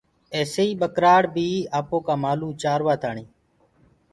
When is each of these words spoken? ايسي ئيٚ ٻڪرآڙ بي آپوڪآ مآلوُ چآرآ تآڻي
ايسي 0.35 0.63
ئيٚ 0.67 0.79
ٻڪرآڙ 0.81 1.21
بي 1.35 1.47
آپوڪآ 1.79 2.13
مآلوُ 2.23 2.49
چآرآ 2.61 2.95
تآڻي 3.01 3.25